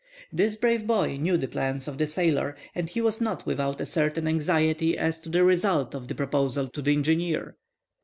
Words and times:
This 0.33 0.55
brave 0.55 0.87
boy 0.87 1.17
knew 1.17 1.37
the 1.37 1.47
plans 1.47 1.87
of 1.87 1.99
the 1.99 2.07
sailor, 2.07 2.57
and 2.73 2.89
he 2.89 3.01
was 3.01 3.21
not 3.21 3.45
without 3.45 3.79
a 3.79 3.85
certain 3.85 4.27
anxiety 4.27 4.97
as 4.97 5.19
to 5.19 5.29
the 5.29 5.43
result 5.43 5.93
of 5.93 6.07
the 6.07 6.15
proposal 6.15 6.67
to 6.69 6.81
the 6.81 6.91
engineer. 6.93 7.55